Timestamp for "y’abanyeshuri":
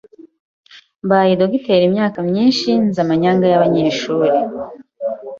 3.47-4.35